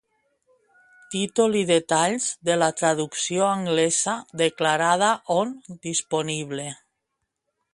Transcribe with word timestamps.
Títol 1.15 1.57
i 1.59 1.61
detalls 1.71 2.29
de 2.49 2.55
la 2.61 2.69
traducció 2.79 3.45
anglesa 3.49 4.15
declarada 4.43 5.11
on 5.37 5.53
disponible. 5.89 6.67